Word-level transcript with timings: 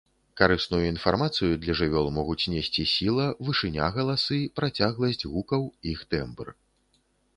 Карысную 0.39 0.77
інфармацыю 0.91 1.57
для 1.65 1.75
жывёл 1.81 2.07
могуць 2.17 2.49
несці 2.55 2.85
сіла, 2.93 3.27
вышыня 3.49 3.91
галасы, 3.99 4.39
працягласць 4.61 5.23
гукаў, 5.35 5.61
іх 5.93 5.99
тэмбр. 6.15 6.45